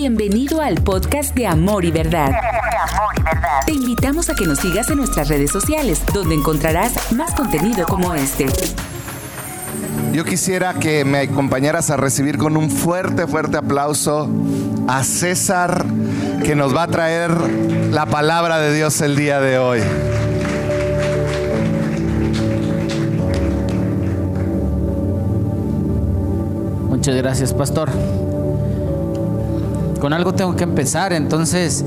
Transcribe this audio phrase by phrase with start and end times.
[0.00, 2.30] Bienvenido al podcast de Amor y Verdad.
[3.66, 8.14] Te invitamos a que nos sigas en nuestras redes sociales, donde encontrarás más contenido como
[8.14, 8.46] este.
[10.12, 14.30] Yo quisiera que me acompañaras a recibir con un fuerte, fuerte aplauso
[14.86, 15.84] a César,
[16.44, 17.32] que nos va a traer
[17.90, 19.80] la palabra de Dios el día de hoy.
[26.88, 27.90] Muchas gracias, pastor
[30.00, 31.84] con algo tengo que empezar, entonces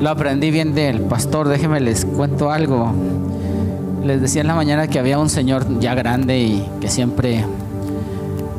[0.00, 1.48] lo aprendí bien del pastor.
[1.48, 2.92] Déjenme les cuento algo.
[4.04, 7.44] Les decía en la mañana que había un señor ya grande y que siempre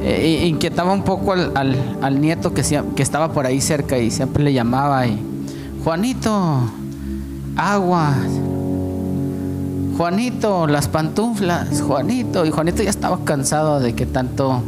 [0.02, 2.63] eh, inquietaba un poco al, nieto que,
[2.95, 5.20] que estaba por ahí cerca y siempre le llamaba y
[5.84, 6.62] Juanito,
[7.55, 8.13] agua,
[9.98, 12.45] Juanito, las pantuflas, Juanito.
[12.45, 14.62] Y Juanito ya estaba cansado de que tanto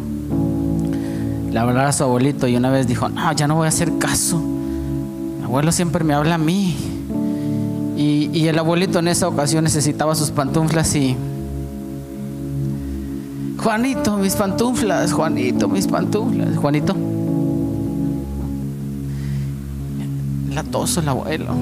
[1.52, 3.98] le hablara a su abuelito y una vez dijo, no, ya no voy a hacer
[3.98, 4.40] caso.
[4.40, 6.76] Mi abuelo siempre me habla a mí.
[7.98, 11.16] Y, el abuelito en esa ocasión necesitaba sus pantuflas y...
[13.62, 16.58] Juanito, mis pantuflas, Juanito, mis pantuflas.
[16.58, 16.96] Juanito.
[20.52, 21.54] La toso el abuelo.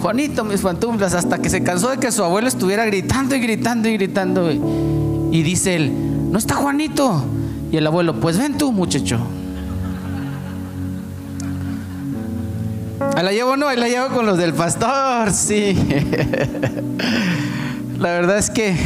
[0.00, 3.88] Juanito, mis pantuflas, hasta que se cansó de que su abuelo estuviera gritando y gritando
[3.88, 4.52] y gritando.
[4.52, 5.92] Y dice él,
[6.30, 7.24] no está Juanito.
[7.72, 9.18] Y el abuelo, pues ven tú, muchacho.
[13.16, 15.76] Ahí la llevo, no, ahí la llevo con los del pastor, sí.
[17.98, 18.76] la verdad es que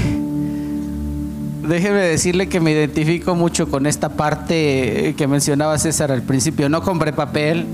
[1.67, 6.69] déjeme decirle que me identifico mucho con esta parte que mencionaba César al principio.
[6.69, 7.67] No compré papel,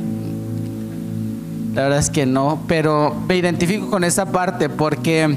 [1.74, 5.36] la verdad es que no, pero me identifico con esa parte porque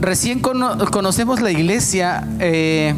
[0.00, 2.26] recién conocemos la iglesia.
[2.40, 2.94] Eh,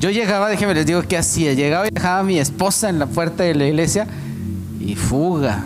[0.00, 1.52] yo llegaba, déjenme les digo qué hacía.
[1.52, 4.06] Llegaba y dejaba a mi esposa en la puerta de la iglesia
[4.80, 5.62] y fuga.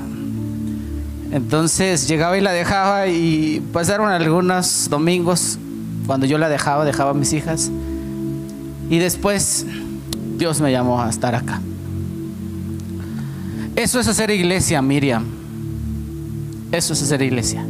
[1.30, 5.58] Entonces llegaba y la dejaba y pasaron algunos domingos
[6.06, 7.70] cuando yo la dejaba, dejaba a mis hijas.
[8.90, 9.66] Y después
[10.36, 11.60] Dios me llamó a estar acá.
[13.76, 15.24] Eso es hacer iglesia, Miriam.
[16.72, 17.64] Eso es hacer iglesia.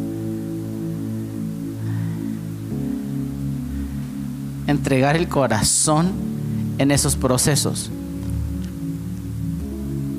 [4.66, 6.33] Entregar el corazón
[6.78, 7.90] en esos procesos.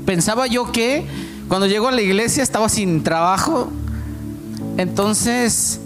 [0.06, 1.06] Pensaba yo que
[1.48, 3.70] cuando llego a la iglesia estaba sin trabajo,
[4.78, 5.80] entonces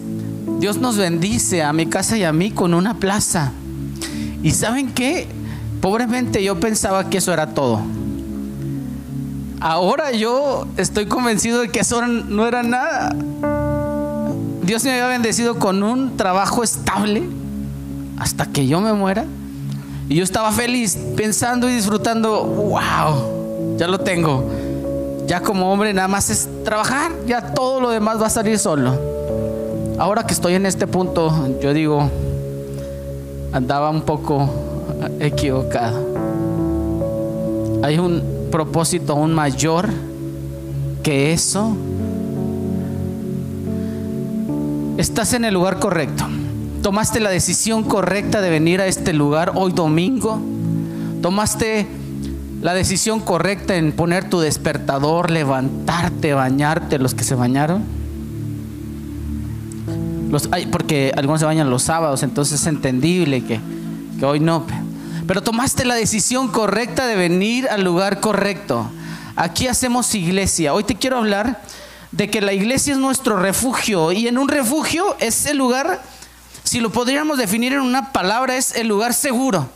[0.60, 3.52] Dios nos bendice a mi casa y a mí con una plaza.
[4.44, 5.28] ¿Y saben qué?
[5.82, 7.82] Pobremente yo pensaba que eso era todo.
[9.62, 13.16] Ahora yo estoy convencido de que eso no era nada.
[14.64, 17.24] Dios me había bendecido con un trabajo estable
[18.18, 19.26] hasta que yo me muera.
[20.10, 24.44] Y yo estaba feliz pensando y disfrutando, wow, ya lo tengo.
[25.28, 29.00] Ya como hombre nada más es trabajar, ya todo lo demás va a salir solo.
[30.00, 32.10] Ahora que estoy en este punto, yo digo,
[33.52, 34.50] andaba un poco
[35.20, 36.04] equivocado.
[37.84, 39.90] Hay un propósito aún mayor
[41.04, 41.78] que eso.
[44.98, 46.26] Estás en el lugar correcto.
[46.82, 50.40] Tomaste la decisión correcta de venir a este lugar hoy domingo.
[51.22, 51.88] Tomaste
[52.62, 57.84] la decisión correcta en poner tu despertador, levantarte, bañarte, los que se bañaron.
[60.32, 63.60] Los, porque algunos se bañan los sábados, entonces es entendible que,
[64.18, 64.66] que hoy no.
[65.28, 68.90] Pero tomaste la decisión correcta de venir al lugar correcto.
[69.36, 70.74] Aquí hacemos iglesia.
[70.74, 71.62] Hoy te quiero hablar
[72.14, 76.02] de que la iglesia es nuestro refugio y en un refugio es el lugar
[76.70, 79.68] si lo podríamos definir en una palabra, es el lugar seguro.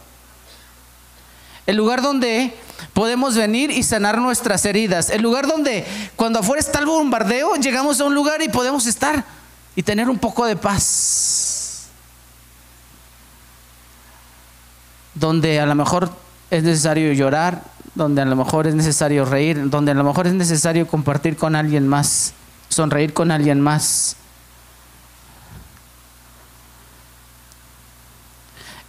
[1.66, 2.56] El lugar donde
[2.94, 5.10] podemos venir y sanar nuestras heridas.
[5.10, 9.26] El lugar donde cuando afuera está el bombardeo, llegamos a un lugar y podemos estar
[9.76, 11.88] y tener un poco de paz.
[15.16, 16.12] Donde a lo mejor
[16.52, 17.64] es necesario llorar,
[17.96, 21.56] donde a lo mejor es necesario reír, donde a lo mejor es necesario compartir con
[21.56, 22.34] alguien más,
[22.70, 24.16] sonreír con alguien más.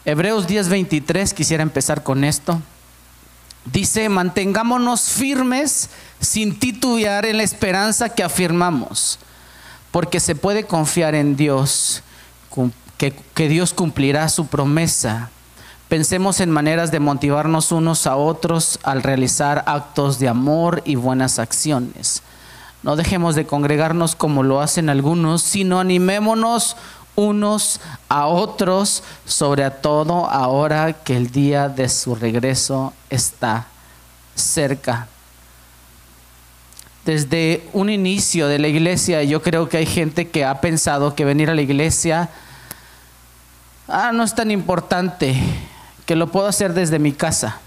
[0.06, 2.60] Hebreos 10:23, quisiera empezar con esto.
[3.64, 5.88] Dice, mantengámonos firmes
[6.20, 9.18] sin titubear en la esperanza que afirmamos,
[9.90, 12.02] porque se puede confiar en Dios,
[12.98, 15.30] que, que Dios cumplirá su promesa.
[15.88, 21.38] Pensemos en maneras de motivarnos unos a otros al realizar actos de amor y buenas
[21.38, 22.22] acciones.
[22.82, 26.76] No dejemos de congregarnos como lo hacen algunos, sino animémonos
[27.16, 33.66] unos a otros, sobre todo ahora que el día de su regreso está
[34.34, 35.08] cerca.
[37.04, 41.26] desde un inicio de la iglesia, yo creo que hay gente que ha pensado que
[41.26, 42.30] venir a la iglesia
[43.88, 45.36] ah, no es tan importante,
[46.06, 47.58] que lo puedo hacer desde mi casa.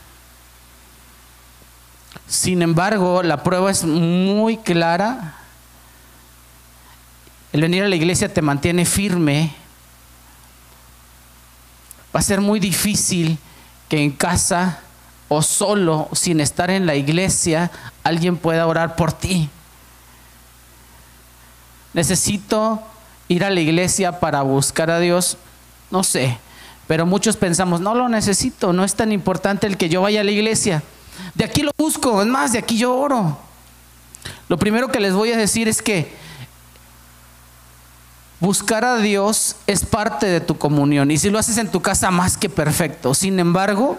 [2.27, 5.35] Sin embargo, la prueba es muy clara.
[7.53, 9.53] El venir a la iglesia te mantiene firme.
[12.15, 13.37] Va a ser muy difícil
[13.89, 14.79] que en casa
[15.29, 17.71] o solo, sin estar en la iglesia,
[18.03, 19.49] alguien pueda orar por ti.
[21.93, 22.81] Necesito
[23.27, 25.37] ir a la iglesia para buscar a Dios,
[25.91, 26.37] no sé,
[26.87, 30.23] pero muchos pensamos, no lo necesito, no es tan importante el que yo vaya a
[30.23, 30.83] la iglesia.
[31.33, 33.37] De aquí lo busco, es más, de aquí yo oro.
[34.47, 36.13] Lo primero que les voy a decir es que
[38.39, 42.11] buscar a Dios es parte de tu comunión y si lo haces en tu casa
[42.11, 43.13] más que perfecto.
[43.13, 43.97] Sin embargo,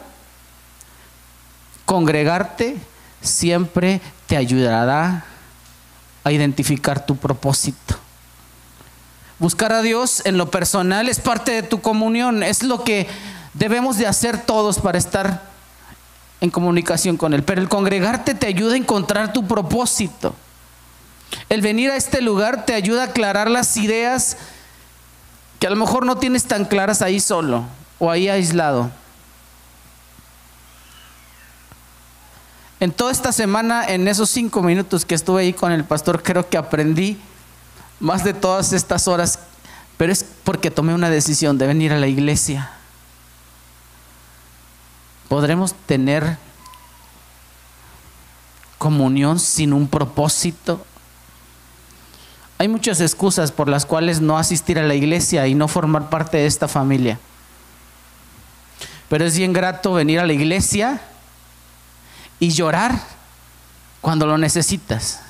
[1.89, 2.77] Congregarte
[3.23, 5.25] siempre te ayudará
[6.23, 7.97] a identificar tu propósito.
[9.39, 13.09] Buscar a Dios en lo personal es parte de tu comunión, es lo que
[13.55, 15.49] debemos de hacer todos para estar
[16.43, 17.43] en comunicación con Él.
[17.43, 20.35] Pero el congregarte te ayuda a encontrar tu propósito.
[21.49, 24.37] El venir a este lugar te ayuda a aclarar las ideas
[25.59, 27.65] que a lo mejor no tienes tan claras ahí solo
[27.99, 28.91] o ahí aislado.
[32.81, 36.49] En toda esta semana, en esos cinco minutos que estuve ahí con el pastor, creo
[36.49, 37.19] que aprendí
[37.99, 39.41] más de todas estas horas,
[39.97, 42.71] pero es porque tomé una decisión de venir a la iglesia.
[45.29, 46.39] ¿Podremos tener
[48.79, 50.85] comunión sin un propósito?
[52.59, 56.39] Hay muchas excusas por las cuales no asistir a la iglesia y no formar parte
[56.39, 57.19] de esta familia.
[59.09, 61.01] Pero es bien grato venir a la iglesia
[62.41, 62.99] y llorar
[64.01, 65.21] cuando lo necesitas.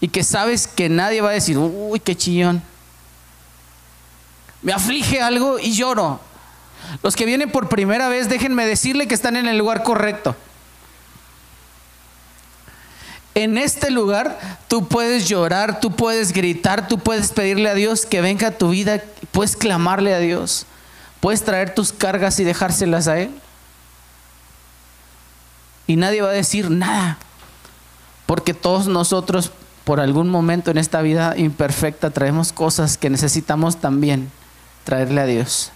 [0.00, 2.62] Y que sabes que nadie va a decir, uy, qué chillón.
[4.62, 6.20] Me aflige algo y lloro.
[7.02, 10.34] Los que vienen por primera vez, déjenme decirle que están en el lugar correcto.
[13.36, 18.22] En este lugar tú puedes llorar, tú puedes gritar, tú puedes pedirle a Dios que
[18.22, 20.64] venga a tu vida, puedes clamarle a Dios,
[21.20, 23.30] puedes traer tus cargas y dejárselas a Él
[25.86, 27.18] y nadie va a decir nada.
[28.24, 29.52] Porque todos nosotros,
[29.84, 34.30] por algún momento en esta vida imperfecta, traemos cosas que necesitamos también
[34.84, 35.72] traerle a Dios.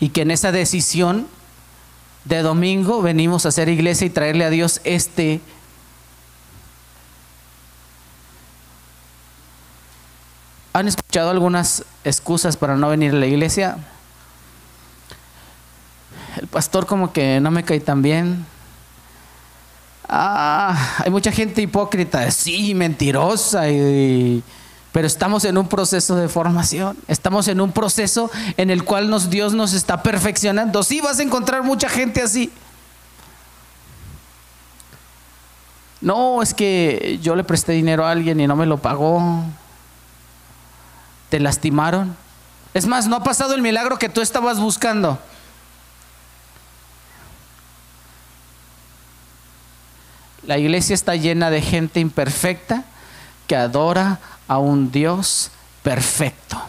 [0.00, 1.26] Y que en esa decisión
[2.26, 5.40] de domingo venimos a hacer iglesia y traerle a Dios este
[10.72, 13.78] ¿Han escuchado algunas excusas para no venir a la iglesia?
[16.36, 18.46] El pastor como que no me cae tan bien.
[20.08, 23.62] Ah, hay mucha gente hipócrita, sí, mentirosa,
[24.92, 29.54] pero estamos en un proceso de formación, estamos en un proceso en el cual Dios
[29.54, 30.82] nos está perfeccionando.
[30.82, 32.50] Sí, vas a encontrar mucha gente así.
[36.00, 39.44] No, es que yo le presté dinero a alguien y no me lo pagó.
[41.30, 42.16] Te lastimaron.
[42.74, 45.18] Es más, no ha pasado el milagro que tú estabas buscando.
[50.46, 52.84] La iglesia está llena de gente imperfecta
[53.46, 55.50] que adora a un Dios
[55.82, 56.60] perfecto.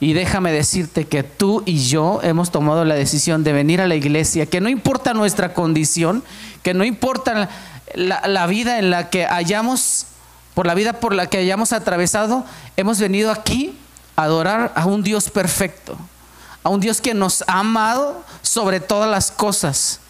[0.00, 3.94] Y déjame decirte que tú y yo hemos tomado la decisión de venir a la
[3.94, 6.22] iglesia, que no importa nuestra condición,
[6.62, 7.48] que no importa
[7.94, 10.06] la, vida en la que hayamos,
[10.54, 12.44] por la vida por la que hayamos atravesado,
[12.76, 13.74] hemos venido aquí
[14.16, 15.96] adorar a un Dios perfecto,
[16.62, 20.00] a un Dios que nos ha amado sobre todas las cosas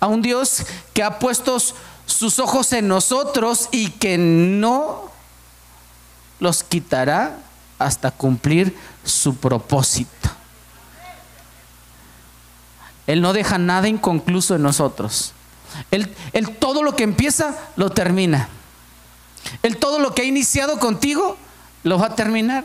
[0.00, 1.58] a un Dios que ha puesto
[2.06, 5.10] sus ojos en nosotros y que no
[6.38, 7.38] los quitará
[7.78, 10.10] hasta cumplir su propósito.
[13.06, 15.32] Él no deja nada inconcluso en nosotros.
[15.90, 18.48] Él, él, todo lo que empieza, lo termina.
[19.62, 21.36] Él todo lo que ha iniciado contigo,
[21.84, 22.64] lo va a terminar.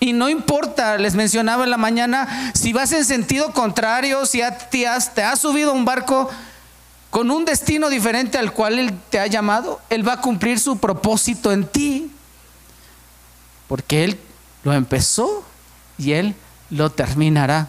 [0.00, 4.86] Y no importa, les mencionaba en la mañana, si vas en sentido contrario, si te
[4.86, 6.30] has, te has subido a un barco
[7.10, 10.78] con un destino diferente al cual Él te ha llamado, Él va a cumplir su
[10.78, 12.10] propósito en ti.
[13.68, 14.18] Porque Él
[14.64, 15.44] lo empezó
[15.96, 16.34] y Él
[16.70, 17.68] lo terminará.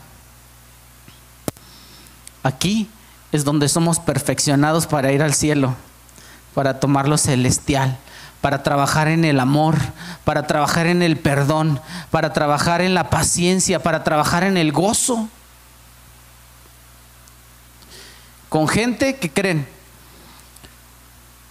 [2.42, 2.90] Aquí
[3.32, 5.76] es donde somos perfeccionados para ir al cielo,
[6.54, 7.98] para tomar lo celestial,
[8.46, 9.76] para trabajar en el amor,
[10.24, 15.28] para trabajar en el perdón, para trabajar en la paciencia, para trabajar en el gozo.
[18.50, 19.68] con gente que creen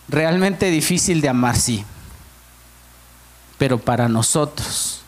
[0.09, 1.85] realmente difícil de amar, sí,
[3.59, 5.03] pero para nosotros,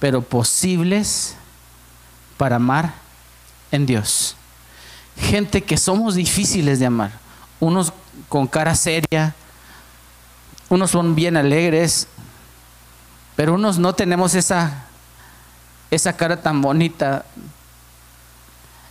[0.00, 1.34] pero posibles
[2.38, 2.94] para amar
[3.70, 4.36] en Dios.
[5.20, 7.12] Gente que somos difíciles de amar,
[7.60, 7.92] unos
[8.30, 9.34] con cara seria,
[10.68, 12.08] unos son bien alegres,
[13.36, 14.84] pero unos no tenemos esa,
[15.90, 17.24] esa cara tan bonita,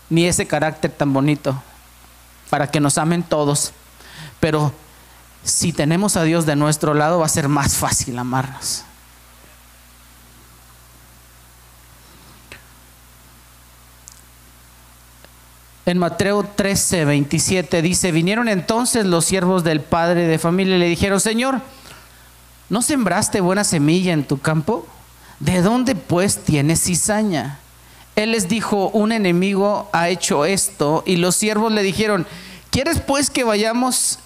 [0.10, 1.62] ni ese carácter tan bonito,
[2.50, 3.74] para que nos amen todos.
[4.39, 4.74] Pero
[5.43, 8.84] si tenemos a Dios de nuestro lado, va a ser más fácil amarnos.
[15.88, 20.89] En Mateo 13, 27 dice, vinieron entonces los siervos del padre de familia y le
[20.89, 21.62] dijeron, Señor,
[22.67, 24.86] ¿no sembraste buena semilla en tu campo?
[25.39, 27.60] ¿De dónde pues tienes cizaña?
[28.17, 32.27] Él les dijo, un enemigo ha hecho esto y los siervos le dijeron,
[32.70, 34.20] ¿quieres pues que vayamos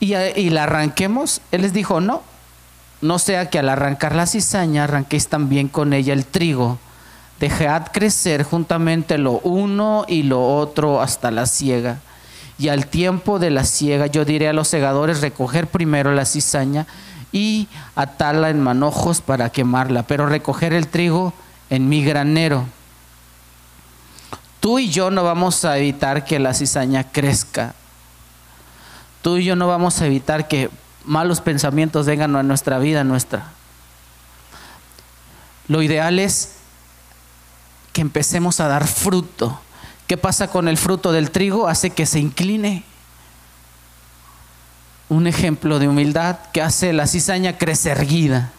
[0.00, 1.40] y, y la arranquemos?
[1.50, 2.22] Él les dijo, no,
[3.00, 6.78] no sea que al arrancar la cizaña arranquéis también con ella el trigo
[7.42, 11.98] dejad crecer juntamente lo uno y lo otro hasta la siega.
[12.56, 16.86] Y al tiempo de la siega yo diré a los segadores recoger primero la cizaña
[17.32, 21.32] y atarla en manojos para quemarla, pero recoger el trigo
[21.68, 22.64] en mi granero.
[24.60, 27.74] Tú y yo no vamos a evitar que la cizaña crezca.
[29.20, 30.70] Tú y yo no vamos a evitar que
[31.04, 33.48] malos pensamientos vengan a nuestra vida, nuestra.
[35.66, 36.61] Lo ideal es
[37.92, 39.60] que empecemos a dar fruto.
[40.06, 41.68] ¿Qué pasa con el fruto del trigo?
[41.68, 42.84] Hace que se incline.
[45.08, 48.52] Un ejemplo de humildad que hace la cizaña crecer erguida.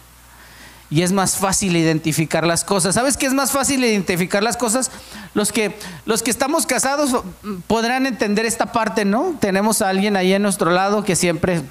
[0.90, 2.94] Y es más fácil identificar las cosas.
[2.94, 4.90] ¿Sabes qué es más fácil identificar las cosas?
[5.32, 5.76] Los que,
[6.06, 7.24] los que estamos casados
[7.66, 9.34] podrán entender esta parte, ¿no?
[9.40, 11.62] Tenemos a alguien ahí en nuestro lado que siempre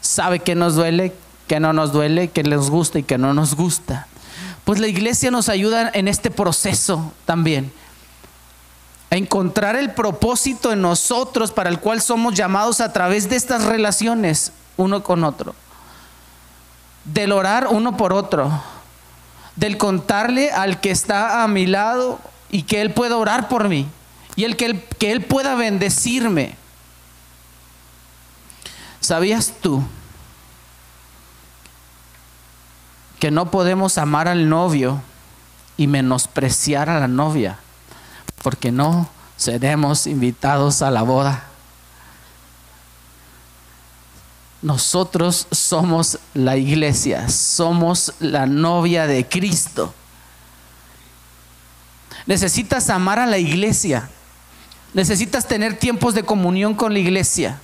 [0.00, 1.14] sabe que nos duele,
[1.48, 4.06] que no nos duele, que nos gusta y que no nos gusta.
[4.64, 7.70] Pues la iglesia nos ayuda en este proceso también.
[9.10, 13.64] A encontrar el propósito en nosotros para el cual somos llamados a través de estas
[13.64, 15.54] relaciones uno con otro.
[17.04, 18.50] Del orar uno por otro.
[19.56, 22.18] Del contarle al que está a mi lado
[22.50, 23.86] y que él pueda orar por mí.
[24.34, 26.56] Y el que él, que él pueda bendecirme.
[29.00, 29.84] ¿Sabías tú?
[33.24, 35.00] Que no podemos amar al novio
[35.78, 37.58] y menospreciar a la novia,
[38.42, 41.44] porque no seremos invitados a la boda.
[44.60, 49.94] Nosotros somos la iglesia, somos la novia de Cristo.
[52.26, 54.10] Necesitas amar a la iglesia,
[54.92, 57.58] necesitas tener tiempos de comunión con la iglesia.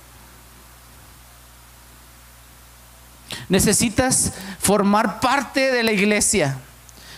[3.51, 4.31] Necesitas
[4.61, 6.57] formar parte de la iglesia,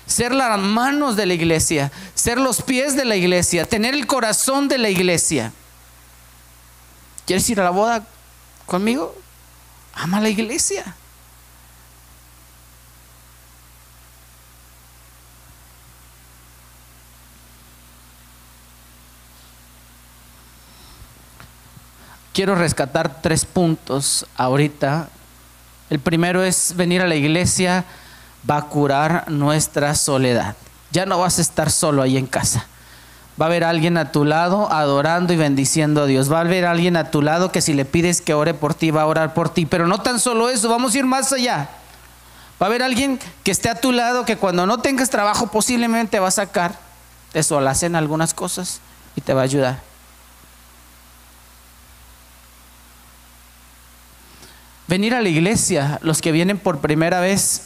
[0.07, 4.67] ser las manos de la iglesia, ser los pies de la iglesia, tener el corazón
[4.67, 5.53] de la iglesia.
[7.27, 8.03] ¿Quieres ir a la boda
[8.65, 9.15] conmigo?
[9.93, 10.95] Ama la iglesia.
[22.33, 25.09] Quiero rescatar tres puntos ahorita
[25.93, 27.85] el primero es venir a la iglesia,
[28.49, 30.55] va a curar nuestra soledad.
[30.89, 32.65] Ya no vas a estar solo ahí en casa.
[33.39, 36.33] Va a haber alguien a tu lado adorando y bendiciendo a Dios.
[36.33, 38.89] Va a haber alguien a tu lado que si le pides que ore por ti,
[38.89, 39.67] va a orar por ti.
[39.67, 41.69] Pero no tan solo eso, vamos a ir más allá.
[42.59, 46.19] Va a haber alguien que esté a tu lado que cuando no tengas trabajo posiblemente
[46.19, 46.73] va a sacar
[47.33, 48.81] de solacen algunas cosas
[49.15, 49.92] y te va a ayudar.
[54.87, 57.63] Venir a la iglesia, los que vienen por primera vez,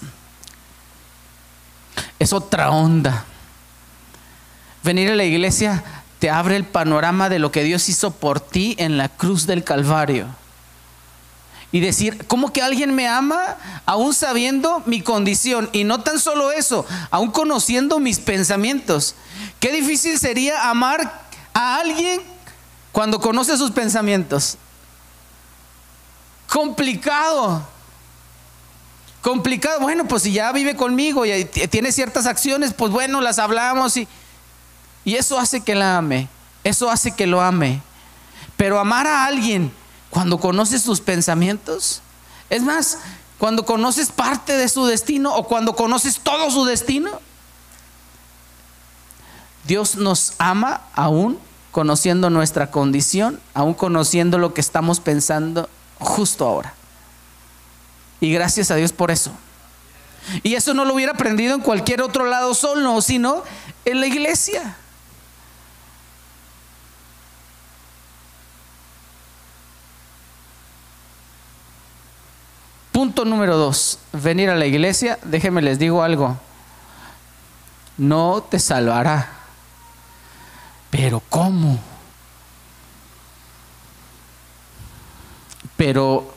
[2.20, 3.26] es otra onda.
[4.84, 5.84] Venir a la iglesia
[6.20, 9.64] te abre el panorama de lo que Dios hizo por ti en la cruz del
[9.64, 10.28] Calvario.
[11.72, 15.70] Y decir, ¿cómo que alguien me ama aún sabiendo mi condición?
[15.74, 19.16] Y no tan solo eso, aún conociendo mis pensamientos.
[19.60, 22.22] Qué difícil sería amar a alguien
[22.92, 24.58] cuando conoce sus pensamientos
[26.48, 27.68] complicado.
[29.22, 29.82] Complicado.
[29.82, 34.08] Bueno, pues si ya vive conmigo y tiene ciertas acciones, pues bueno, las hablamos y,
[35.04, 36.30] y eso hace que la ame.
[36.64, 37.82] Eso hace que lo ame.
[38.56, 39.72] Pero amar a alguien
[40.10, 42.02] cuando conoces sus pensamientos,
[42.50, 43.00] es más,
[43.38, 47.22] cuando conoces parte de su destino o cuando conoces todo su destino,
[49.66, 51.38] Dios nos ama aún
[51.72, 56.74] conociendo nuestra condición, aún conociendo lo que estamos pensando justo ahora.
[58.20, 59.32] Y gracias a Dios por eso.
[60.44, 63.44] Y eso no lo hubiera aprendido en cualquier otro lado solo, sino
[63.86, 64.76] en la iglesia.
[72.92, 76.36] Punto número dos, venir a la iglesia, déjenme les digo algo,
[77.98, 79.30] no te salvará.
[80.90, 81.80] Pero ¿cómo?
[85.78, 86.34] Pero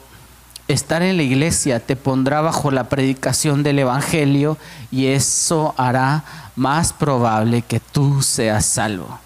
[0.69, 4.57] estar en la iglesia te pondrá bajo la predicación del Evangelio
[4.91, 6.25] y eso hará
[6.57, 9.19] más probable que tú seas salvo.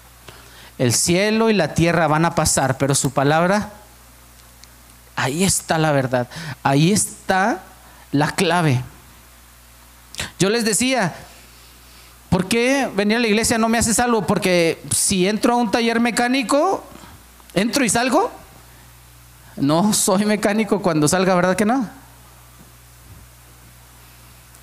[0.77, 3.71] El cielo y la tierra van a pasar, pero su palabra,
[5.15, 6.27] ahí está la verdad,
[6.63, 7.61] ahí está
[8.11, 8.81] la clave.
[10.39, 11.13] Yo les decía,
[12.29, 14.25] ¿por qué venir a la iglesia no me hace salvo?
[14.25, 16.83] Porque si entro a un taller mecánico,
[17.53, 18.31] entro y salgo.
[19.55, 21.89] No soy mecánico cuando salga, ¿verdad que no?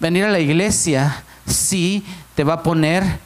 [0.00, 3.20] Venir a la iglesia sí te va a poner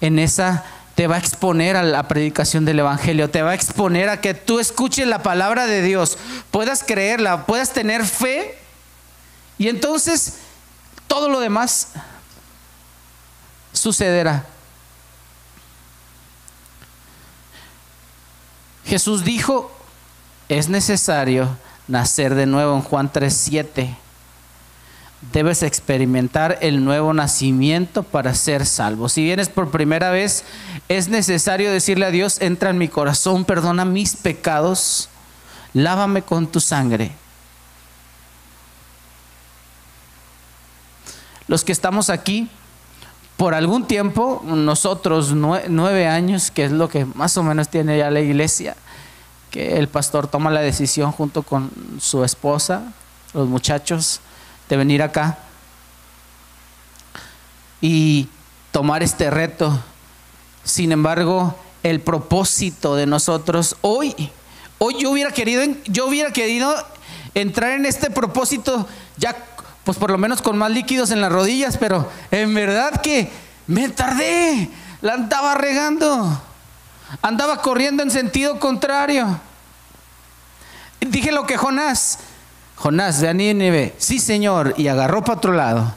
[0.00, 0.64] en esa,
[0.94, 4.34] te va a exponer a la predicación del Evangelio, te va a exponer a que
[4.34, 6.18] tú escuches la palabra de Dios,
[6.50, 8.58] puedas creerla, puedas tener fe
[9.58, 10.38] y entonces
[11.06, 11.88] todo lo demás
[13.72, 14.46] sucederá.
[18.84, 19.70] Jesús dijo,
[20.48, 21.56] es necesario
[21.88, 23.96] nacer de nuevo en Juan 3:7.
[25.32, 29.08] Debes experimentar el nuevo nacimiento para ser salvo.
[29.08, 30.44] Si vienes por primera vez,
[30.88, 35.08] es necesario decirle a Dios, entra en mi corazón, perdona mis pecados,
[35.74, 37.12] lávame con tu sangre.
[41.46, 42.48] Los que estamos aquí,
[43.36, 48.10] por algún tiempo, nosotros nueve años, que es lo que más o menos tiene ya
[48.10, 48.76] la iglesia,
[49.52, 52.92] que el pastor toma la decisión junto con su esposa,
[53.34, 54.20] los muchachos,
[54.68, 55.38] de venir acá
[57.82, 58.28] y
[58.72, 59.78] tomar este reto.
[60.64, 64.30] Sin embargo, el propósito de nosotros hoy,
[64.78, 66.74] hoy yo hubiera querido, yo hubiera querido
[67.34, 69.36] entrar en este propósito ya,
[69.84, 73.30] pues por lo menos con más líquidos en las rodillas, pero en verdad que
[73.66, 74.70] me tardé,
[75.02, 76.40] la andaba regando.
[77.20, 79.38] Andaba corriendo en sentido contrario.
[81.06, 82.18] Dije lo que Jonás.
[82.76, 83.94] Jonás, ve a Nínive.
[83.98, 84.74] Sí, Señor.
[84.76, 85.94] Y agarró para otro lado.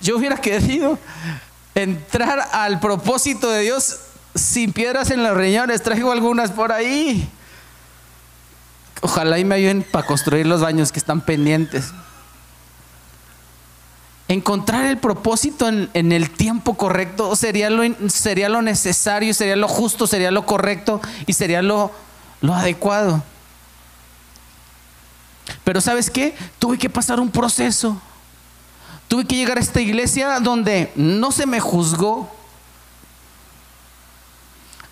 [0.00, 0.98] Yo hubiera querido
[1.74, 4.00] entrar al propósito de Dios
[4.34, 5.82] sin piedras en los riñones.
[5.82, 7.28] Traigo algunas por ahí.
[9.00, 11.92] Ojalá y me ayuden para construir los baños que están pendientes
[14.28, 20.06] encontrar el propósito en, el tiempo correcto sería lo, sería lo necesario, sería lo justo,
[20.06, 21.90] sería lo correcto y sería lo,
[22.42, 23.22] lo adecuado.
[25.64, 26.36] Pero ¿sabes qué?
[26.58, 28.00] Tuve que pasar un proceso.
[29.08, 32.30] Tuve que llegar a esta iglesia donde no se me juzgó,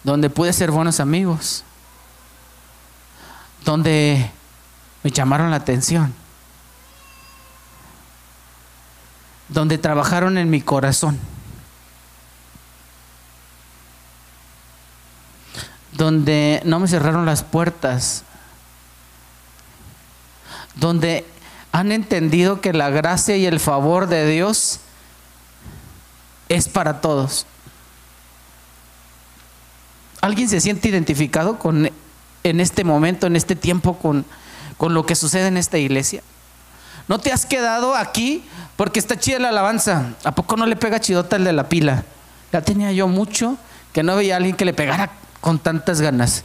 [0.03, 1.62] donde pude ser buenos amigos,
[3.62, 4.31] donde
[5.03, 6.14] me llamaron la atención
[9.48, 11.18] donde trabajaron en mi corazón,
[15.92, 18.24] donde no me cerraron las puertas,
[20.74, 21.24] donde
[21.72, 24.80] han entendido que la gracia y el favor de Dios
[26.48, 27.46] es para todos.
[30.20, 31.90] ¿Alguien se siente identificado con
[32.42, 34.24] en este momento, en este tiempo, con,
[34.76, 36.22] con lo que sucede en esta iglesia?
[37.08, 38.44] ¿No te has quedado aquí
[38.76, 40.14] porque está chida la alabanza?
[40.24, 42.04] ¿A poco no le pega chidota el de la pila?
[42.52, 43.56] Ya tenía yo mucho
[43.92, 46.42] que no veía a alguien que le pegara con tantas ganas.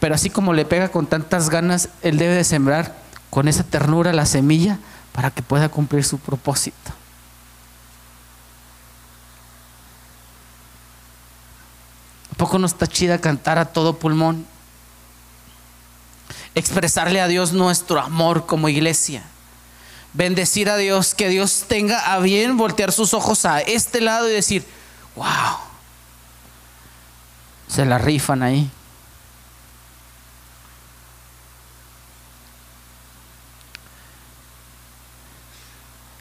[0.00, 2.96] Pero así como le pega con tantas ganas, él debe de sembrar
[3.30, 4.78] con esa ternura la semilla
[5.12, 6.90] para que pueda cumplir su propósito.
[12.32, 14.44] ¿A poco no está chida cantar a todo pulmón?
[16.56, 19.22] Expresarle a Dios nuestro amor como iglesia
[20.12, 24.32] bendecir a Dios, que Dios tenga a bien voltear sus ojos a este lado y
[24.32, 24.64] decir,
[25.16, 25.56] wow,
[27.68, 28.70] se la rifan ahí.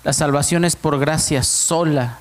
[0.03, 2.19] La salvación es por gracia sola.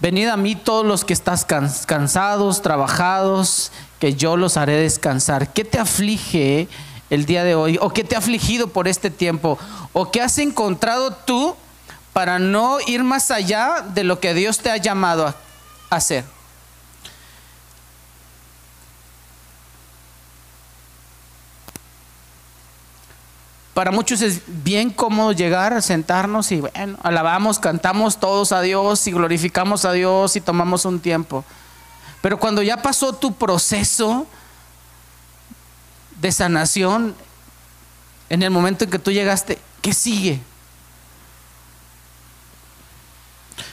[0.00, 5.52] Venid a mí todos los que estás cansados, trabajados, que yo los haré descansar.
[5.52, 6.68] ¿Qué te aflige?
[7.10, 7.78] el día de hoy?
[7.80, 9.58] ¿O qué te ha afligido por este tiempo?
[9.92, 11.56] ¿O qué has encontrado tú
[12.12, 15.34] para no ir más allá de lo que Dios te ha llamado a
[15.90, 16.24] hacer?
[23.78, 29.12] Para muchos es bien cómodo llegar, sentarnos y bueno, alabamos, cantamos todos a Dios y
[29.12, 31.44] glorificamos a Dios y tomamos un tiempo.
[32.20, 34.26] Pero cuando ya pasó tu proceso,
[36.20, 37.14] de sanación,
[38.28, 40.40] en el momento en que tú llegaste, ¿qué sigue?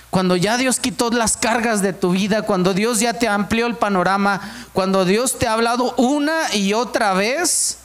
[0.10, 3.75] Cuando ya Dios quitó las cargas de tu vida, cuando Dios ya te amplió el
[3.75, 4.39] panorama,
[4.71, 7.79] cuando Dios te ha hablado una y otra vez,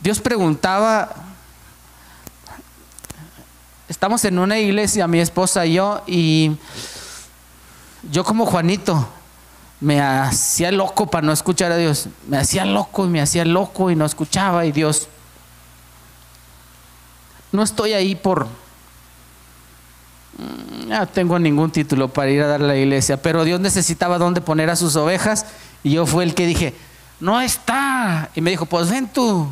[0.00, 1.14] Dios preguntaba,
[3.88, 6.54] estamos en una iglesia, mi esposa y yo, y
[8.10, 9.08] yo como Juanito
[9.80, 13.90] me hacía loco para no escuchar a Dios, me hacía loco y me hacía loco
[13.90, 15.08] y no escuchaba y Dios
[17.52, 18.46] no estoy ahí por...
[20.38, 24.18] Mm, no tengo ningún título para ir a dar a la iglesia, pero Dios necesitaba
[24.18, 25.46] dónde poner a sus ovejas
[25.82, 26.74] y yo fue el que dije,
[27.20, 28.30] no está.
[28.34, 29.48] Y me dijo, pues ven tú.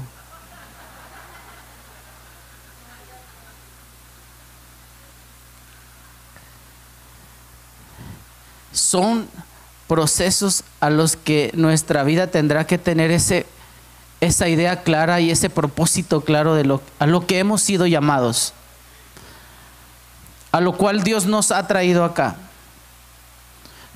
[8.72, 9.28] Son
[9.88, 13.46] procesos a los que nuestra vida tendrá que tener ese
[14.20, 18.52] esa idea clara y ese propósito claro de lo, a lo que hemos sido llamados,
[20.52, 22.36] a lo cual Dios nos ha traído acá.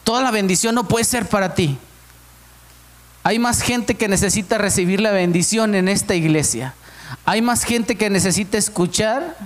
[0.04, 1.78] Toda la bendición no puede ser para ti.
[3.22, 6.74] Hay más gente que necesita recibir la bendición en esta iglesia.
[7.24, 9.36] Hay más gente que necesita escuchar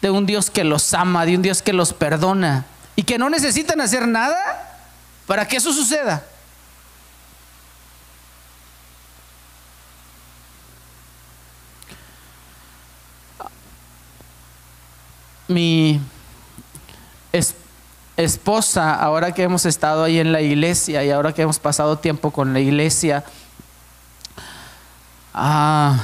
[0.00, 2.64] de un Dios que los ama, de un Dios que los perdona
[2.96, 4.71] y que no necesitan hacer nada
[5.32, 6.22] para que eso suceda.
[15.48, 15.98] mi
[18.18, 22.30] esposa, ahora que hemos estado ahí en la iglesia y ahora que hemos pasado tiempo
[22.30, 23.24] con la iglesia,
[25.32, 25.98] ah,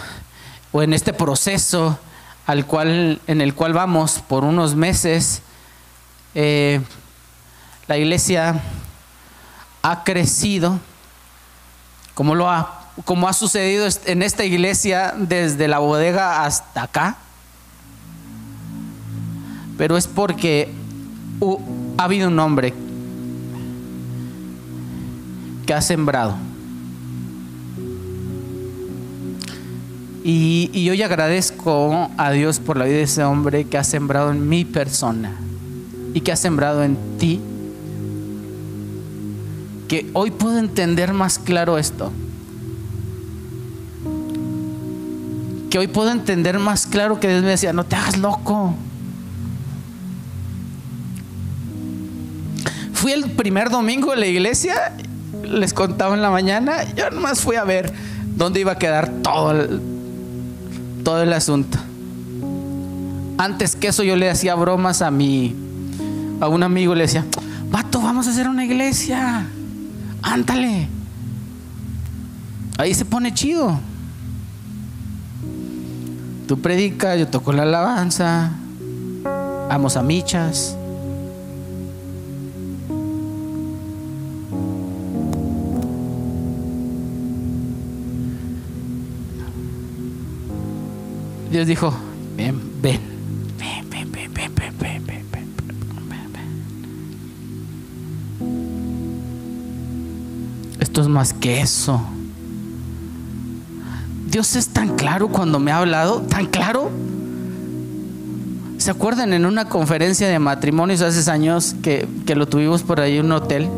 [0.72, 1.98] o en este proceso
[2.46, 5.42] al cual, en el cual vamos por unos meses,
[6.34, 6.80] eh,
[7.88, 8.62] la iglesia
[9.82, 10.78] ha crecido,
[12.14, 17.18] como, lo ha, como ha sucedido en esta iglesia desde la bodega hasta acá
[19.78, 20.68] pero es porque
[21.96, 22.74] ha habido un hombre
[25.64, 26.34] que ha sembrado.
[30.24, 34.32] Y, y hoy agradezco a Dios por la vida de ese hombre que ha sembrado
[34.32, 35.38] en mi persona
[36.12, 37.40] y que ha sembrado en ti.
[39.88, 42.12] Que hoy puedo entender más claro esto.
[45.70, 48.74] Que hoy puedo entender más claro que Dios me decía, no te hagas loco.
[52.92, 54.92] Fui el primer domingo de la iglesia,
[55.44, 57.92] les contaba en la mañana, yo nomás fui a ver
[58.36, 59.80] dónde iba a quedar todo el,
[61.04, 61.78] todo el asunto.
[63.38, 65.54] Antes que eso yo le hacía bromas a mi,
[66.40, 67.24] a un amigo, le decía,
[67.70, 69.46] vato, vamos a hacer una iglesia,
[70.22, 70.88] ándale.
[72.78, 73.78] Ahí se pone chido.
[76.46, 78.52] Tú predicas, yo toco la alabanza,
[79.68, 80.76] vamos a michas.
[91.50, 91.92] Dios dijo,
[92.36, 93.00] ven, ven,
[100.88, 102.00] Esto es más que eso.
[104.30, 106.90] Dios es tan claro cuando me ha hablado, tan claro.
[108.78, 113.18] ¿Se acuerdan en una conferencia de matrimonios hace años que, que lo tuvimos por ahí
[113.18, 113.68] en un hotel?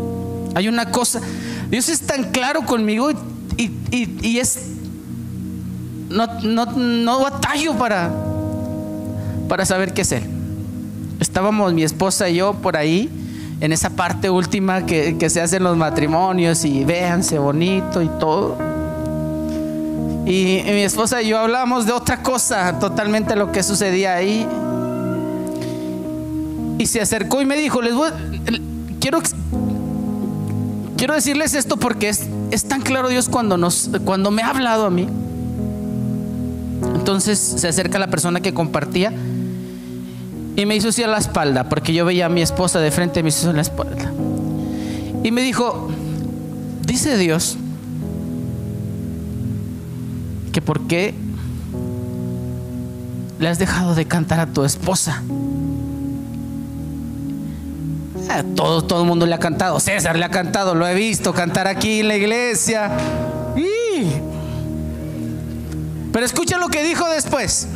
[0.55, 1.21] Hay una cosa,
[1.69, 3.11] Dios es tan claro conmigo
[3.57, 4.61] y, y, y es
[6.11, 8.13] no, no, no batallo para,
[9.49, 10.23] para saber qué es Él.
[11.19, 13.11] Estábamos mi esposa y yo por ahí,
[13.61, 18.57] en esa parte última que, que se hacen los matrimonios y véanse bonito y todo.
[20.27, 24.47] Y, mi esposa y yo hablábamos de otra cosa, totalmente lo que sucedía ahí.
[26.79, 28.11] Y se acercó y me dijo, les voy,
[29.01, 29.19] quiero,
[30.97, 34.87] quiero decirles esto porque es, es tan claro Dios cuando, nos, cuando me ha hablado
[34.87, 35.07] a mí.
[36.95, 39.13] Entonces se acerca la persona que compartía
[40.61, 43.21] y me hizo así a la espalda, porque yo veía a mi esposa de frente
[43.21, 44.13] y me hizo en la espalda.
[45.25, 45.89] Y me dijo,
[46.85, 47.57] dice Dios,
[50.53, 51.15] que por qué
[53.39, 55.23] le has dejado de cantar a tu esposa.
[58.55, 59.81] todo, todo el mundo le ha cantado.
[59.81, 62.91] César le ha cantado, lo he visto cantar aquí en la iglesia.
[66.13, 67.67] Pero escucha lo que dijo después.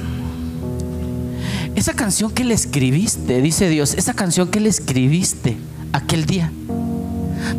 [1.75, 5.57] Esa canción que le escribiste, dice Dios, esa canción que le escribiste
[5.93, 6.53] aquel día.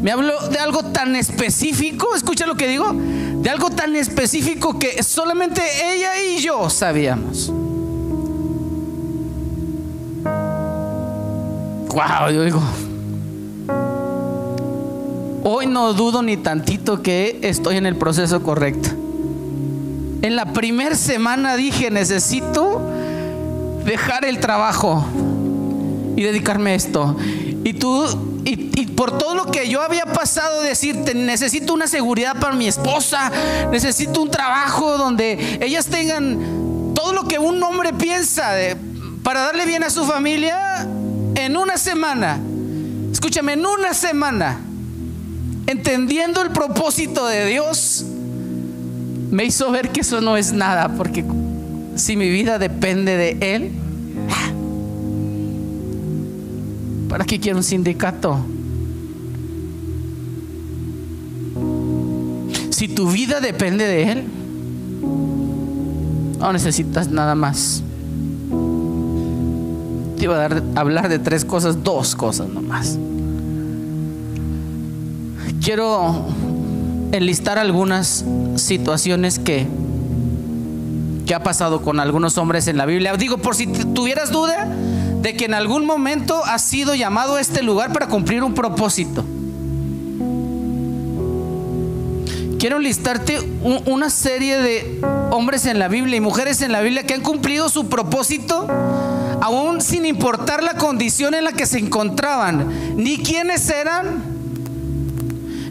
[0.02, 5.04] Me habló de algo tan específico, escucha lo que digo, de algo tan específico que
[5.04, 7.52] solamente ella y yo sabíamos.
[11.90, 12.62] Wow, yo digo,
[15.44, 18.90] hoy no dudo ni tantito que estoy en el proceso correcto.
[20.22, 22.82] En la primera semana dije, necesito
[23.86, 25.06] dejar el trabajo
[26.16, 27.16] y dedicarme a esto.
[27.64, 32.56] Y tú, y, por todo lo que yo había pasado, decirte, necesito una seguridad para
[32.56, 33.32] mi esposa,
[33.72, 38.52] necesito un trabajo donde ellas tengan todo lo que un hombre piensa
[39.24, 40.88] para darle bien a su familia
[41.36, 42.40] en una semana.
[43.12, 44.60] Escúchame, en una semana,
[45.68, 48.06] entendiendo el propósito de Dios,
[49.32, 51.26] me hizo ver que eso no es nada, porque
[51.96, 53.72] si mi vida depende de Él,
[57.10, 58.40] ¿para qué quiero un sindicato?
[62.72, 64.24] Si tu vida depende de Él,
[66.40, 67.82] no necesitas nada más.
[70.18, 73.00] Te iba a hablar de tres cosas, dos cosas nomás.
[75.64, 76.26] Quiero
[77.12, 79.68] enlistar algunas situaciones que,
[81.26, 83.16] que ha pasado con algunos hombres en la Biblia.
[83.18, 84.68] Digo, por si tuvieras duda
[85.22, 89.26] de que en algún momento has sido llamado a este lugar para cumplir un propósito.
[92.60, 93.40] Quiero listarte
[93.86, 97.70] una serie de hombres en la Biblia y mujeres en la Biblia que han cumplido
[97.70, 98.68] su propósito
[99.42, 104.24] aún sin importar la condición en la que se encontraban, ni quiénes eran,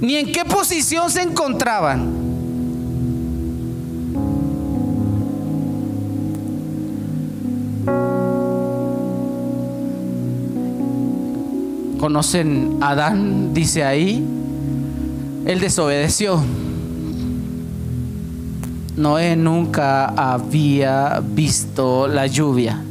[0.01, 2.24] ni en qué posición se encontraban.
[12.05, 14.23] Conocen Adán, dice ahí,
[15.47, 16.38] él desobedeció.
[18.95, 22.85] Noé nunca había visto la lluvia.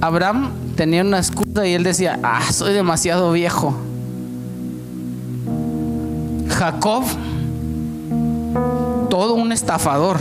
[0.00, 3.76] Abraham tenía una excusa y él decía, ah, soy demasiado viejo.
[6.48, 7.04] Jacob,
[9.10, 10.16] todo un estafador.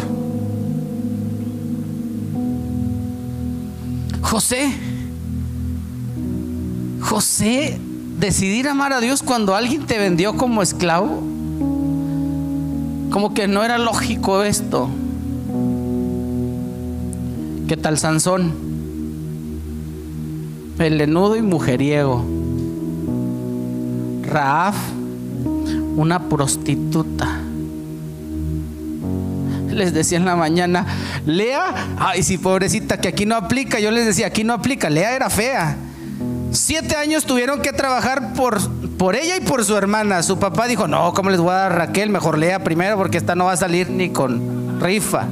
[4.21, 4.90] José,
[7.11, 7.77] José,
[8.19, 11.21] decidir amar a Dios cuando alguien te vendió como esclavo.
[13.11, 14.87] Como que no era lógico esto.
[17.67, 18.53] ¿Qué tal Sansón?
[20.77, 22.23] Pelenudo y mujeriego.
[24.21, 24.77] Raaf,
[25.97, 27.41] una prostituta.
[29.69, 30.85] Les decía en la mañana,
[31.25, 33.81] Lea, ay, sí, pobrecita, que aquí no aplica.
[33.81, 34.89] Yo les decía, aquí no aplica.
[34.89, 35.77] Lea era fea.
[36.51, 38.59] Siete años tuvieron que trabajar por,
[38.97, 40.21] por ella y por su hermana.
[40.21, 42.09] Su papá dijo, no, ¿cómo les voy a dar a Raquel?
[42.09, 45.27] Mejor Lea primero porque esta no va a salir ni con rifa.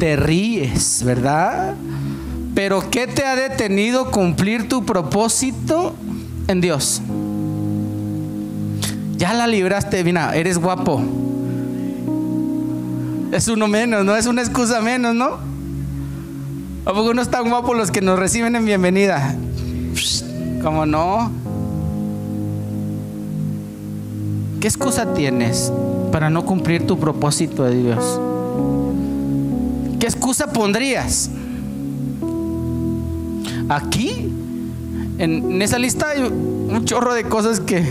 [0.00, 1.74] Te ríes, ¿verdad?
[2.54, 5.94] Pero ¿qué te ha detenido cumplir tu propósito
[6.48, 7.00] en Dios?
[9.16, 11.00] Ya la libraste, mira, eres guapo.
[13.30, 14.16] Es uno menos, ¿no?
[14.16, 15.38] Es una excusa menos, ¿no?
[16.88, 19.36] ¿A poco no están guapos los que nos reciben en bienvenida?
[20.62, 21.30] ¿Cómo no?
[24.58, 25.70] ¿Qué excusa tienes
[26.10, 28.18] para no cumplir tu propósito de Dios?
[30.00, 31.28] ¿Qué excusa pondrías?
[33.68, 34.32] Aquí,
[35.18, 37.84] en, esa lista hay un chorro de cosas que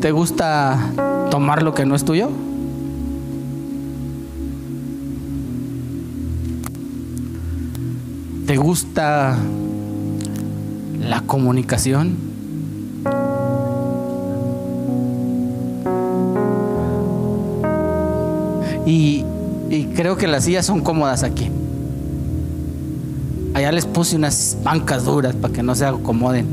[0.00, 0.80] te gusta
[1.30, 2.28] tomar lo que no es tuyo.
[8.46, 9.36] ¿Te gusta
[11.00, 12.16] la comunicación?
[18.86, 19.24] Y,
[19.68, 21.50] y, creo que las sillas son cómodas aquí.
[23.54, 26.46] Allá les puse unas bancas duras para que no se acomoden.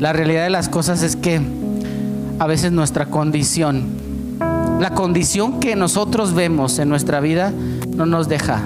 [0.00, 1.40] La realidad de las cosas es que
[2.40, 3.84] a veces nuestra condición,
[4.78, 7.52] la condición que nosotros vemos en nuestra vida,
[7.96, 8.62] no nos deja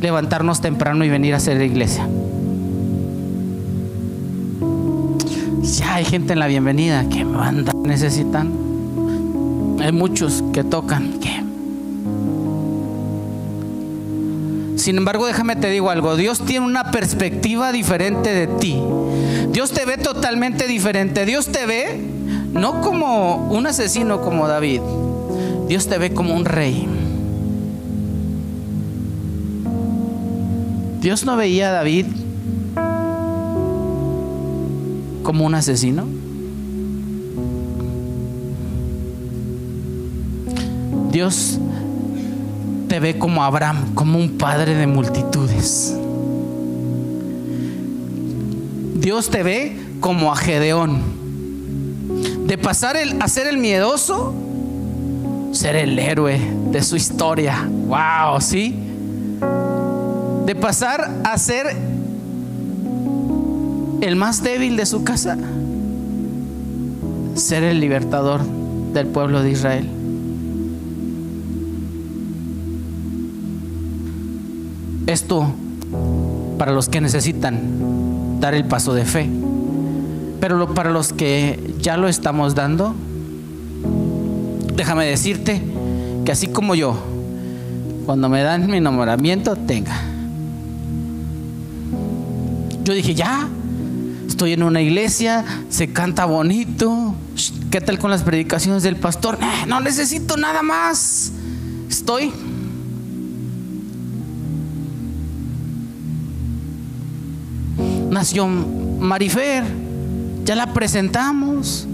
[0.00, 2.08] levantarnos temprano y venir a hacer iglesia.
[5.62, 8.52] Ya hay gente en la bienvenida que me andan necesitan.
[9.80, 11.18] Hay muchos que tocan.
[14.88, 18.80] Sin embargo, déjame te digo algo, Dios tiene una perspectiva diferente de ti.
[19.52, 21.26] Dios te ve totalmente diferente.
[21.26, 22.00] Dios te ve
[22.52, 24.80] no como un asesino como David.
[25.68, 26.88] Dios te ve como un rey.
[31.00, 32.06] Dios no veía a David
[35.22, 36.06] como un asesino.
[41.12, 41.58] Dios
[42.88, 45.94] te ve como Abraham, como un padre de multitudes.
[48.94, 51.17] Dios te ve como a Gedeón.
[52.48, 54.32] De pasar el, a ser el miedoso,
[55.52, 57.68] ser el héroe de su historia.
[57.68, 58.74] Wow, ¿sí?
[60.46, 61.66] De pasar a ser
[64.00, 65.36] el más débil de su casa,
[67.34, 68.40] ser el libertador
[68.94, 69.86] del pueblo de Israel.
[75.06, 75.52] Esto
[76.56, 79.28] para los que necesitan dar el paso de fe.
[80.40, 82.94] Pero para los que ya lo estamos dando,
[84.74, 85.60] déjame decirte
[86.24, 86.96] que así como yo,
[88.06, 90.00] cuando me dan mi enamoramiento, tenga.
[92.84, 93.48] Yo dije, ya,
[94.26, 97.14] estoy en una iglesia, se canta bonito.
[97.70, 99.38] ¿Qué tal con las predicaciones del pastor?
[99.66, 101.32] no necesito nada más.
[101.90, 102.32] Estoy
[108.10, 109.64] nació Marifer,
[110.48, 111.86] ya la presentamos.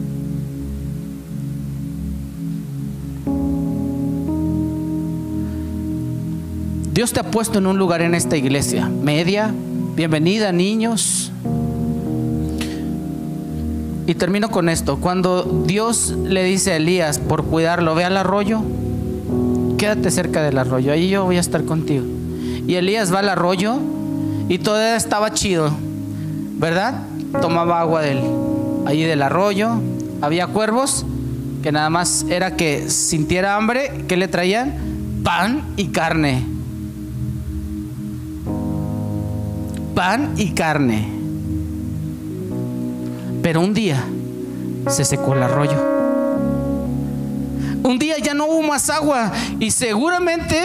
[6.93, 9.53] Dios te ha puesto en un lugar en esta iglesia, media,
[9.97, 11.33] bienvenida niños.
[14.07, 18.63] Y termino con esto, cuando Dios le dice a Elías por cuidarlo, ve al arroyo,
[19.79, 22.05] quédate cerca del arroyo, ahí yo voy a estar contigo.
[22.69, 23.81] Y Elías va al arroyo
[24.49, 25.73] y todo estaba chido,
[26.59, 27.03] ¿verdad?
[27.41, 28.21] Tomaba agua del,
[28.87, 29.81] allí del arroyo.
[30.21, 31.05] Había cuervos
[31.63, 34.75] que nada más era que sintiera hambre, que le traían
[35.23, 36.45] pan y carne.
[39.95, 41.09] Pan y carne.
[43.43, 44.05] Pero un día
[44.89, 45.95] se secó el arroyo.
[47.83, 50.57] Un día ya no hubo más agua y seguramente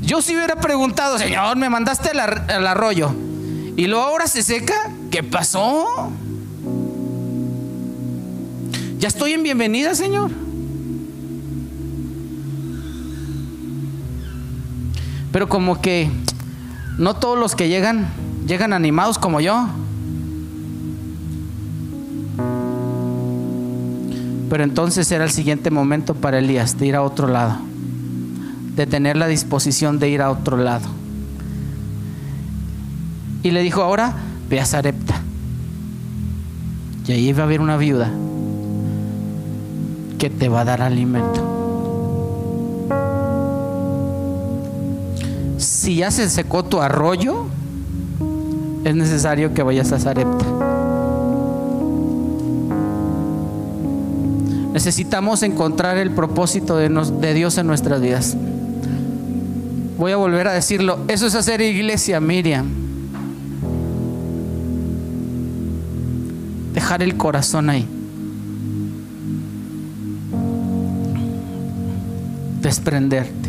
[0.00, 3.12] yo si hubiera preguntado, Señor, me mandaste al arroyo
[3.76, 4.74] y luego ahora se seca.
[5.10, 6.10] ¿Qué pasó?
[8.98, 10.30] Ya estoy en bienvenida, Señor.
[15.32, 16.10] Pero como que
[16.98, 18.08] no todos los que llegan
[18.46, 19.68] llegan animados como yo.
[24.50, 27.58] Pero entonces era el siguiente momento para Elías de ir a otro lado,
[28.74, 30.88] de tener la disposición de ir a otro lado.
[33.42, 34.16] Y le dijo, ahora
[34.48, 35.22] ve a Sarepta.
[37.06, 38.10] Y ahí va a haber una viuda
[40.18, 41.44] que te va a dar alimento.
[45.56, 47.46] Si ya se secó tu arroyo,
[48.84, 50.44] es necesario que vayas a Sarepta.
[54.72, 58.36] Necesitamos encontrar el propósito de, de Dios en nuestras vidas.
[59.96, 60.98] Voy a volver a decirlo.
[61.08, 62.87] Eso es hacer iglesia, Miriam.
[66.72, 67.86] Dejar el corazón ahí.
[72.60, 73.48] Desprenderte.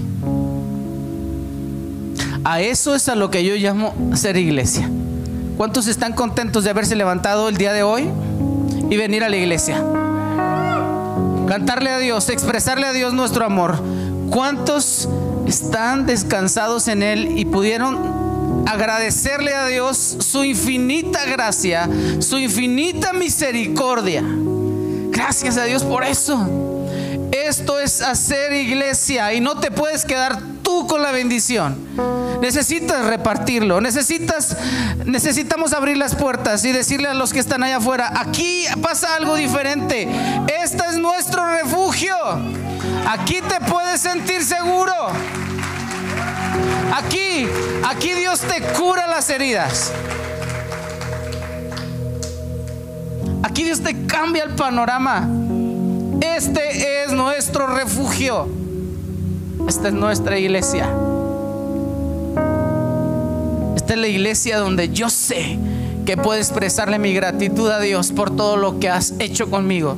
[2.44, 4.90] A eso es a lo que yo llamo ser iglesia.
[5.58, 8.10] ¿Cuántos están contentos de haberse levantado el día de hoy
[8.90, 9.84] y venir a la iglesia?
[11.48, 13.82] Cantarle a Dios, expresarle a Dios nuestro amor.
[14.30, 15.10] ¿Cuántos
[15.48, 18.19] están descansados en Él y pudieron
[18.70, 24.24] agradecerle a Dios su infinita gracia, su infinita misericordia.
[25.10, 26.48] Gracias a Dios por eso.
[27.32, 31.78] Esto es hacer iglesia y no te puedes quedar tú con la bendición.
[32.42, 34.56] Necesitas repartirlo, necesitas
[35.06, 39.36] necesitamos abrir las puertas y decirle a los que están allá afuera, aquí pasa algo
[39.36, 40.08] diferente.
[40.62, 42.16] Este es nuestro refugio.
[43.08, 44.94] Aquí te puedes sentir seguro.
[46.94, 47.48] Aquí,
[47.88, 49.92] aquí Dios te cura las heridas.
[53.44, 55.30] Aquí Dios te cambia el panorama.
[56.22, 58.48] Este es nuestro refugio.
[59.68, 60.90] Esta es nuestra iglesia.
[63.76, 65.60] Esta es la iglesia donde yo sé
[66.06, 69.96] que puedo expresarle mi gratitud a Dios por todo lo que has hecho conmigo.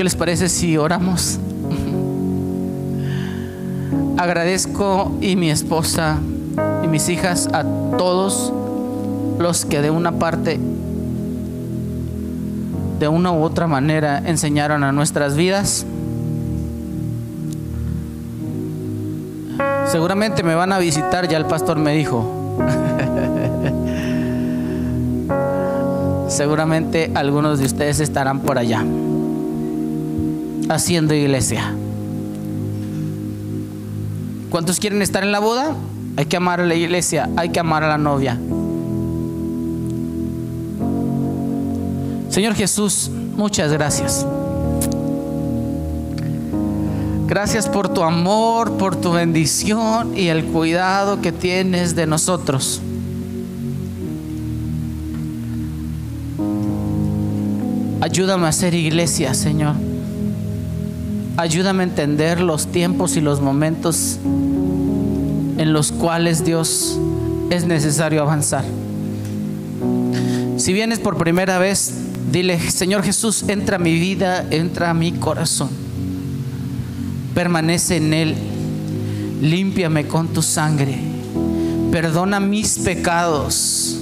[0.00, 1.38] ¿Qué les parece si oramos?
[4.16, 6.16] Agradezco y mi esposa
[6.82, 7.64] y mis hijas a
[7.98, 8.50] todos
[9.38, 10.58] los que de una parte,
[12.98, 15.84] de una u otra manera, enseñaron a nuestras vidas.
[19.86, 22.56] Seguramente me van a visitar, ya el pastor me dijo.
[26.28, 28.82] Seguramente algunos de ustedes estarán por allá
[30.74, 31.74] haciendo iglesia.
[34.50, 35.74] ¿Cuántos quieren estar en la boda?
[36.16, 38.38] Hay que amar a la iglesia, hay que amar a la novia.
[42.30, 44.26] Señor Jesús, muchas gracias.
[47.26, 52.80] Gracias por tu amor, por tu bendición y el cuidado que tienes de nosotros.
[58.00, 59.89] Ayúdame a hacer iglesia, Señor.
[61.40, 64.18] Ayúdame a entender los tiempos y los momentos
[65.56, 66.98] en los cuales Dios
[67.48, 68.62] es necesario avanzar.
[70.58, 71.94] Si vienes por primera vez,
[72.30, 75.70] dile, Señor Jesús, entra a mi vida, entra a mi corazón.
[77.34, 78.34] Permanece en él.
[79.40, 80.98] Límpiame con tu sangre.
[81.90, 83.96] Perdona mis pecados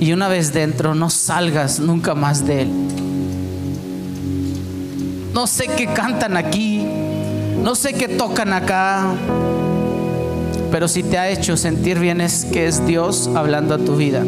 [0.00, 2.87] y una vez dentro no salgas nunca más de él.
[5.38, 6.84] No sé qué cantan aquí,
[7.62, 9.14] no sé qué tocan acá,
[10.72, 14.24] pero si te ha hecho sentir bien es que es Dios hablando a tu vida.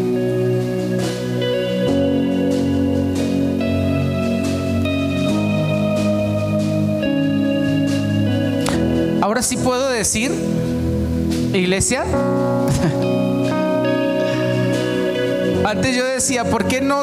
[9.20, 10.30] Ahora sí puedo decir,
[11.52, 12.04] iglesia,
[15.64, 17.02] Antes yo decía, ¿por qué no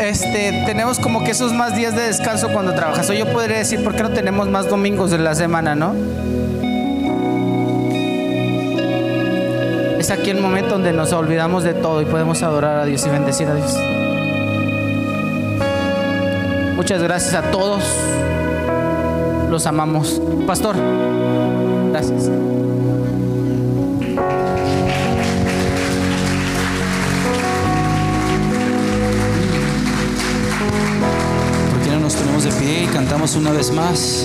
[0.00, 3.08] este, tenemos como que esos más días de descanso cuando trabajas?
[3.10, 5.94] O yo podría decir, ¿por qué no tenemos más domingos de la semana, no?
[9.98, 13.10] Es aquí el momento donde nos olvidamos de todo y podemos adorar a Dios y
[13.10, 13.76] bendecir a Dios.
[16.76, 17.84] Muchas gracias a todos.
[19.50, 20.20] Los amamos.
[20.46, 20.76] Pastor,
[21.92, 22.30] gracias.
[32.44, 34.24] De pie y cantamos una vez más.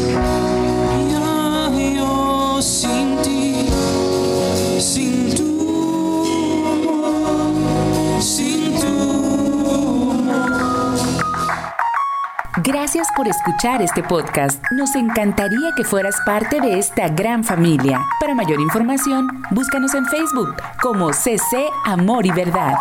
[12.64, 14.64] Gracias por escuchar este podcast.
[14.72, 18.02] Nos encantaría que fueras parte de esta gran familia.
[18.22, 22.76] Para mayor información, búscanos en Facebook como CC Amor y Verdad.